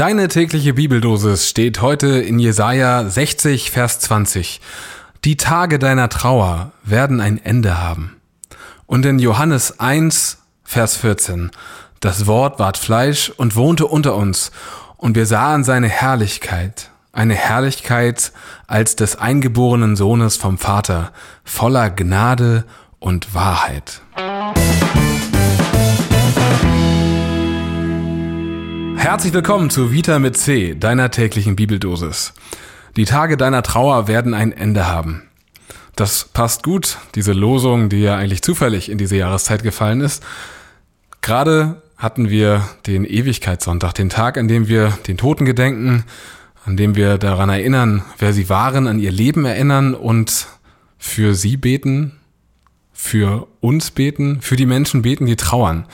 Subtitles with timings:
[0.00, 4.62] Deine tägliche Bibeldosis steht heute in Jesaja 60, Vers 20.
[5.26, 8.16] Die Tage deiner Trauer werden ein Ende haben.
[8.86, 11.50] Und in Johannes 1, Vers 14.
[12.00, 14.52] Das Wort ward Fleisch und wohnte unter uns,
[14.96, 18.32] und wir sahen seine Herrlichkeit, eine Herrlichkeit
[18.66, 21.12] als des eingeborenen Sohnes vom Vater,
[21.44, 22.64] voller Gnade
[23.00, 24.00] und Wahrheit.
[29.00, 32.34] Herzlich willkommen zu Vita mit C, deiner täglichen Bibeldosis.
[32.98, 35.22] Die Tage deiner Trauer werden ein Ende haben.
[35.96, 40.22] Das passt gut, diese Losung, die ja eigentlich zufällig in diese Jahreszeit gefallen ist.
[41.22, 46.04] Gerade hatten wir den Ewigkeitssonntag, den Tag, an dem wir den Toten gedenken,
[46.66, 50.46] an dem wir daran erinnern, wer sie waren, an ihr Leben erinnern und
[50.98, 52.20] für sie beten,
[52.92, 55.86] für uns beten, für die Menschen beten, die trauern.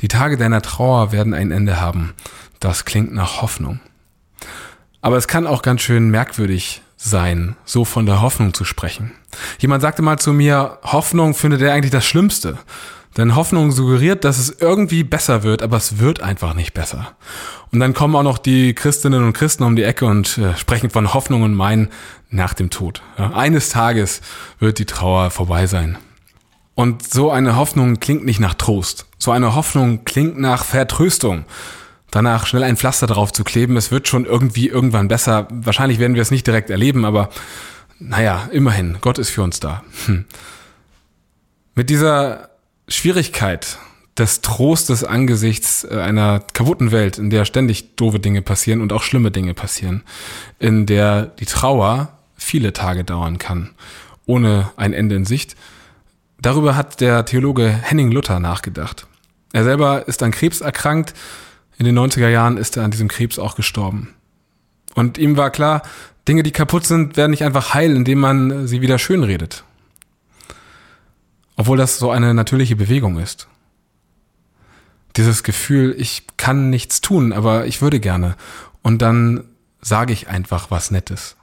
[0.00, 2.14] Die Tage deiner Trauer werden ein Ende haben.
[2.58, 3.80] Das klingt nach Hoffnung.
[5.02, 9.12] Aber es kann auch ganz schön merkwürdig sein, so von der Hoffnung zu sprechen.
[9.58, 12.58] Jemand sagte mal zu mir, Hoffnung findet er eigentlich das Schlimmste.
[13.16, 17.12] Denn Hoffnung suggeriert, dass es irgendwie besser wird, aber es wird einfach nicht besser.
[17.72, 20.90] Und dann kommen auch noch die Christinnen und Christen um die Ecke und äh, sprechen
[20.90, 21.88] von Hoffnung und meinen
[22.30, 23.02] nach dem Tod.
[23.16, 24.20] Eines Tages
[24.60, 25.98] wird die Trauer vorbei sein.
[26.80, 29.04] Und so eine Hoffnung klingt nicht nach Trost.
[29.18, 31.44] So eine Hoffnung klingt nach Vertröstung
[32.10, 33.76] danach schnell ein Pflaster drauf zu kleben.
[33.76, 35.46] Es wird schon irgendwie irgendwann besser.
[35.50, 37.28] Wahrscheinlich werden wir es nicht direkt erleben, aber
[37.98, 39.84] naja, immerhin, Gott ist für uns da.
[40.06, 40.24] Hm.
[41.74, 42.48] Mit dieser
[42.88, 43.76] Schwierigkeit
[44.16, 49.02] des Trostes angesichts äh, einer kaputten Welt, in der ständig doofe Dinge passieren und auch
[49.02, 50.02] schlimme Dinge passieren,
[50.58, 53.68] in der die Trauer viele Tage dauern kann,
[54.24, 55.56] ohne ein Ende in Sicht.
[56.42, 59.06] Darüber hat der Theologe Henning Luther nachgedacht.
[59.52, 61.14] Er selber ist an Krebs erkrankt,
[61.78, 64.14] in den 90er Jahren ist er an diesem Krebs auch gestorben.
[64.94, 65.82] Und ihm war klar,
[66.28, 69.64] Dinge, die kaputt sind, werden nicht einfach heil, indem man sie wieder schön redet.
[71.56, 73.48] Obwohl das so eine natürliche Bewegung ist.
[75.16, 78.36] Dieses Gefühl, ich kann nichts tun, aber ich würde gerne.
[78.82, 79.44] Und dann
[79.80, 81.36] sage ich einfach was Nettes.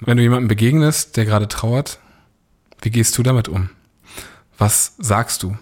[0.00, 1.98] Wenn du jemandem begegnest, der gerade trauert,
[2.82, 3.70] wie gehst du damit um?
[4.58, 5.56] Was sagst du?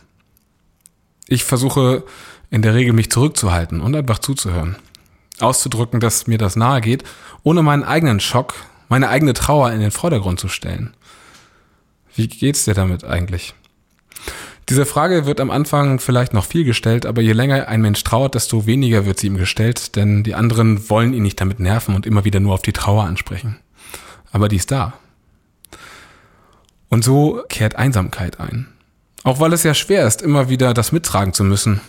[1.27, 2.05] Ich versuche
[2.51, 4.77] in der Regel mich zurückzuhalten und einfach zuzuhören.
[5.41, 7.05] Auszudrücken, dass mir das nahe geht,
[7.43, 8.55] ohne meinen eigenen Schock,
[8.89, 10.95] meine eigene Trauer in den Vordergrund zu stellen.
[12.15, 13.55] Wie geht's dir damit eigentlich?
[14.69, 18.35] Diese Frage wird am Anfang vielleicht noch viel gestellt, aber je länger ein Mensch trauert,
[18.35, 22.05] desto weniger wird sie ihm gestellt, denn die anderen wollen ihn nicht damit nerven und
[22.05, 23.57] immer wieder nur auf die Trauer ansprechen.
[24.31, 24.95] Aber die ist da.
[26.89, 28.69] Und so kehrt Einsamkeit ein.
[29.25, 31.81] Auch weil es ja schwer ist, immer wieder das mittragen zu müssen,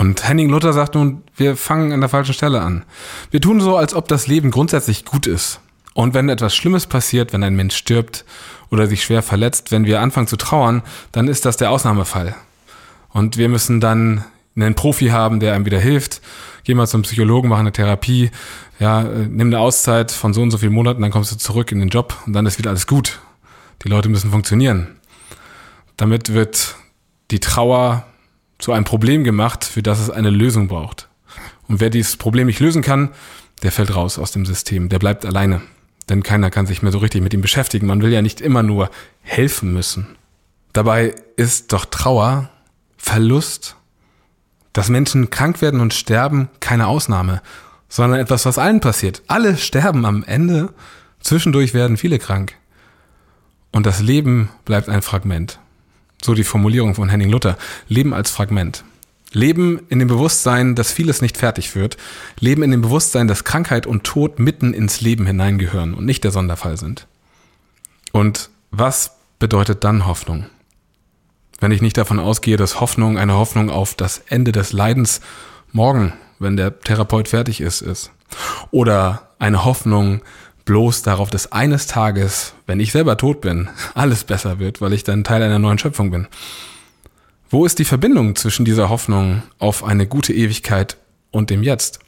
[0.00, 2.86] und Henning Luther sagt nun, wir fangen an der falschen Stelle an.
[3.30, 5.60] Wir tun so, als ob das Leben grundsätzlich gut ist.
[5.92, 8.24] Und wenn etwas Schlimmes passiert, wenn ein Mensch stirbt
[8.70, 10.82] oder sich schwer verletzt, wenn wir anfangen zu trauern,
[11.12, 12.34] dann ist das der Ausnahmefall.
[13.10, 14.24] Und wir müssen dann
[14.56, 16.22] einen Profi haben, der einem wieder hilft.
[16.64, 18.30] Geh mal zum Psychologen, mach eine Therapie,
[18.78, 21.78] ja, nimm eine Auszeit von so und so vielen Monaten, dann kommst du zurück in
[21.80, 23.20] den Job und dann ist wieder alles gut.
[23.84, 24.88] Die Leute müssen funktionieren.
[25.96, 26.76] Damit wird
[27.30, 28.06] die Trauer
[28.58, 31.08] zu einem Problem gemacht, für das es eine Lösung braucht.
[31.68, 33.10] Und wer dieses Problem nicht lösen kann,
[33.62, 35.62] der fällt raus aus dem System, der bleibt alleine.
[36.08, 37.86] Denn keiner kann sich mehr so richtig mit ihm beschäftigen.
[37.86, 38.90] Man will ja nicht immer nur
[39.22, 40.06] helfen müssen.
[40.72, 42.50] Dabei ist doch Trauer,
[42.96, 43.76] Verlust,
[44.72, 47.42] dass Menschen krank werden und sterben, keine Ausnahme,
[47.88, 49.22] sondern etwas, was allen passiert.
[49.26, 50.72] Alle sterben am Ende,
[51.20, 52.54] zwischendurch werden viele krank.
[53.72, 55.58] Und das Leben bleibt ein Fragment.
[56.22, 57.56] So die Formulierung von Henning Luther.
[57.88, 58.84] Leben als Fragment.
[59.32, 61.96] Leben in dem Bewusstsein, dass vieles nicht fertig wird.
[62.40, 66.32] Leben in dem Bewusstsein, dass Krankheit und Tod mitten ins Leben hineingehören und nicht der
[66.32, 67.06] Sonderfall sind.
[68.12, 70.46] Und was bedeutet dann Hoffnung?
[71.60, 75.20] Wenn ich nicht davon ausgehe, dass Hoffnung eine Hoffnung auf das Ende des Leidens
[75.72, 78.10] morgen, wenn der Therapeut fertig ist, ist.
[78.70, 80.22] Oder eine Hoffnung
[80.70, 85.02] bloß darauf, dass eines Tages, wenn ich selber tot bin, alles besser wird, weil ich
[85.02, 86.28] dann Teil einer neuen Schöpfung bin.
[87.50, 90.96] Wo ist die Verbindung zwischen dieser Hoffnung auf eine gute Ewigkeit
[91.32, 91.98] und dem Jetzt?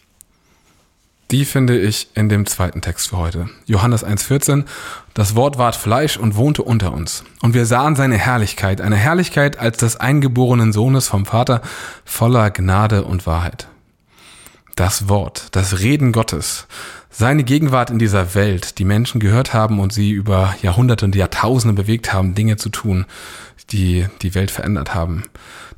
[1.33, 3.49] Die finde ich in dem zweiten Text für heute.
[3.67, 4.65] Johannes 1,14.
[5.13, 7.25] Das Wort ward Fleisch und wohnte unter uns.
[7.41, 11.63] Und wir sahen seine Herrlichkeit, eine Herrlichkeit als des eingeborenen Sohnes vom Vater,
[12.05, 13.67] voller Gnade und Wahrheit.
[14.77, 16.67] das Wort, das Reden Gottes,
[17.13, 21.75] seine Gegenwart in dieser Welt, die Menschen gehört haben und sie über Jahrhunderte und Jahrtausende
[21.75, 23.05] bewegt haben, Dinge zu tun,
[23.71, 25.25] die die Welt verändert haben.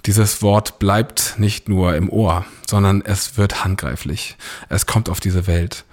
[0.07, 4.37] Dieses Wort bleibt nicht nur im Ohr, sondern es wird handgreiflich.
[4.69, 5.85] Es kommt auf diese Welt.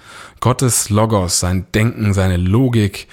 [0.41, 3.07] Gottes Logos, sein Denken, seine Logik,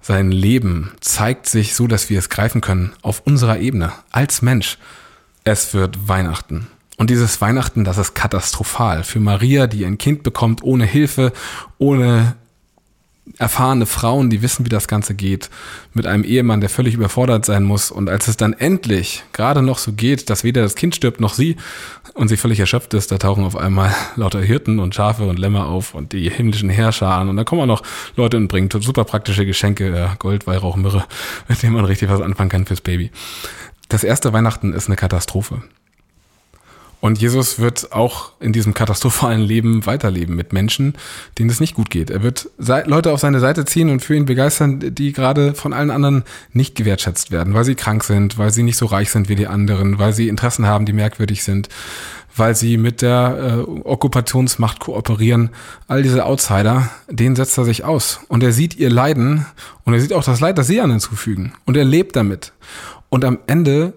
[0.00, 4.78] sein Leben zeigt sich so, dass wir es greifen können auf unserer Ebene als Mensch.
[5.44, 6.66] Es wird Weihnachten.
[7.02, 11.32] Und dieses Weihnachten, das ist katastrophal für Maria, die ein Kind bekommt ohne Hilfe,
[11.78, 12.36] ohne
[13.38, 15.50] erfahrene Frauen, die wissen, wie das Ganze geht,
[15.94, 17.90] mit einem Ehemann, der völlig überfordert sein muss.
[17.90, 21.34] Und als es dann endlich gerade noch so geht, dass weder das Kind stirbt noch
[21.34, 21.56] sie
[22.14, 25.66] und sie völlig erschöpft ist, da tauchen auf einmal lauter Hirten und Schafe und Lämmer
[25.66, 27.82] auf und die himmlischen Herrscher und da kommen auch noch
[28.14, 31.04] Leute und bringen super praktische Geschenke, Gold, Weihrauch, Myrrhe,
[31.48, 33.10] mit denen man richtig was anfangen kann fürs Baby.
[33.88, 35.62] Das erste Weihnachten ist eine Katastrophe.
[37.02, 40.94] Und Jesus wird auch in diesem katastrophalen Leben weiterleben mit Menschen,
[41.36, 42.10] denen es nicht gut geht.
[42.10, 45.90] Er wird Leute auf seine Seite ziehen und für ihn begeistern, die gerade von allen
[45.90, 46.22] anderen
[46.52, 49.48] nicht gewertschätzt werden, weil sie krank sind, weil sie nicht so reich sind wie die
[49.48, 51.68] anderen, weil sie Interessen haben, die merkwürdig sind,
[52.36, 55.50] weil sie mit der äh, Okkupationsmacht kooperieren.
[55.88, 58.20] All diese Outsider, denen setzt er sich aus.
[58.28, 59.44] Und er sieht ihr Leiden
[59.82, 61.52] und er sieht auch das Leid, das sie an hinzufügen.
[61.64, 62.52] Und er lebt damit.
[63.08, 63.92] Und am Ende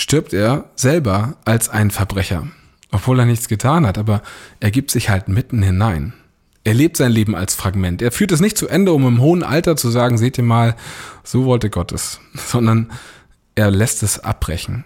[0.00, 2.46] stirbt er selber als ein Verbrecher.
[2.90, 4.22] Obwohl er nichts getan hat, aber
[4.58, 6.14] er gibt sich halt mitten hinein.
[6.64, 8.02] Er lebt sein Leben als Fragment.
[8.02, 10.74] Er führt es nicht zu Ende, um im hohen Alter zu sagen, seht ihr mal,
[11.22, 12.90] so wollte Gott es, sondern
[13.54, 14.84] er lässt es abbrechen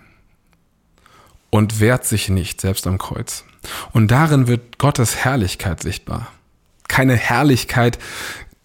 [1.50, 3.44] und wehrt sich nicht, selbst am Kreuz.
[3.92, 6.32] Und darin wird Gottes Herrlichkeit sichtbar.
[6.88, 7.98] Keine Herrlichkeit,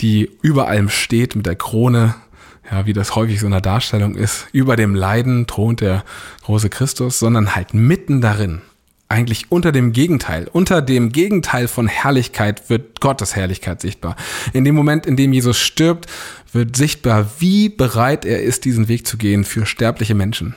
[0.01, 2.15] die über allem steht mit der Krone
[2.69, 6.03] ja, wie das häufig so in der Darstellung ist, über dem Leiden thront der
[6.43, 8.61] große Christus, sondern halt mitten darin,
[9.09, 14.15] eigentlich unter dem Gegenteil, unter dem Gegenteil von Herrlichkeit wird Gottes Herrlichkeit sichtbar.
[14.53, 16.05] In dem Moment, in dem Jesus stirbt,
[16.53, 20.55] wird sichtbar, wie bereit er ist, diesen Weg zu gehen für sterbliche Menschen,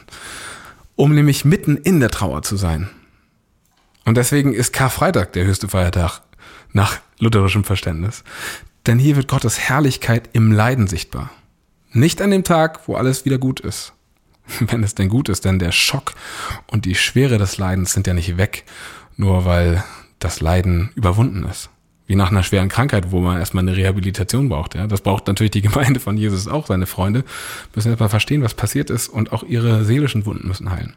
[0.96, 2.90] um nämlich mitten in der Trauer zu sein.
[4.04, 6.20] Und deswegen ist Karfreitag der höchste Feiertag
[6.72, 8.22] nach lutherischem Verständnis.
[8.86, 11.30] Denn hier wird Gottes Herrlichkeit im Leiden sichtbar.
[11.92, 13.92] Nicht an dem Tag, wo alles wieder gut ist.
[14.60, 16.14] Wenn es denn gut ist, denn der Schock
[16.66, 18.64] und die Schwere des Leidens sind ja nicht weg,
[19.16, 19.84] nur weil
[20.18, 21.70] das Leiden überwunden ist.
[22.06, 24.74] Wie nach einer schweren Krankheit, wo man erstmal eine Rehabilitation braucht.
[24.74, 24.86] Ja?
[24.86, 26.66] Das braucht natürlich die Gemeinde von Jesus auch.
[26.66, 27.24] Seine Freunde
[27.74, 30.94] müssen erstmal verstehen, was passiert ist und auch ihre seelischen Wunden müssen heilen.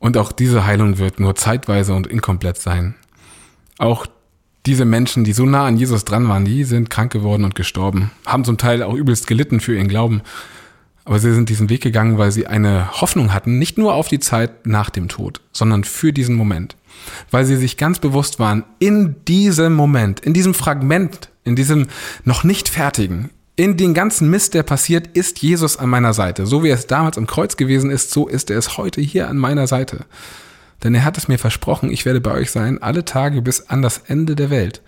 [0.00, 2.94] Und auch diese Heilung wird nur zeitweise und inkomplett sein.
[3.78, 4.06] Auch
[4.66, 8.10] diese Menschen, die so nah an Jesus dran waren, die sind krank geworden und gestorben,
[8.26, 10.22] haben zum Teil auch übelst gelitten für ihren Glauben.
[11.04, 14.20] Aber sie sind diesen Weg gegangen, weil sie eine Hoffnung hatten, nicht nur auf die
[14.20, 16.76] Zeit nach dem Tod, sondern für diesen Moment.
[17.30, 21.88] Weil sie sich ganz bewusst waren, in diesem Moment, in diesem Fragment, in diesem
[22.24, 26.46] noch nicht fertigen, in den ganzen Mist, der passiert, ist Jesus an meiner Seite.
[26.46, 29.36] So wie es damals am Kreuz gewesen ist, so ist er es heute hier an
[29.36, 30.06] meiner Seite.
[30.82, 33.82] Denn er hat es mir versprochen, ich werde bei euch sein, alle Tage bis an
[33.82, 34.82] das Ende der Welt.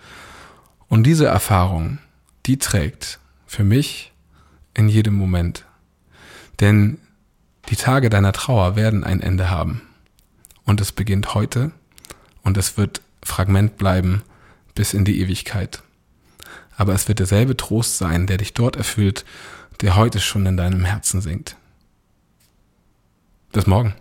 [0.87, 1.99] Und diese Erfahrung,
[2.45, 4.13] die trägt für mich
[4.73, 5.65] in jedem Moment.
[6.59, 6.99] Denn
[7.69, 9.81] die Tage deiner Trauer werden ein Ende haben.
[10.65, 11.71] Und es beginnt heute
[12.43, 14.21] und es wird Fragment bleiben
[14.75, 15.81] bis in die Ewigkeit.
[16.77, 19.25] Aber es wird derselbe Trost sein, der dich dort erfüllt,
[19.81, 21.55] der heute schon in deinem Herzen singt.
[23.51, 23.93] Bis morgen.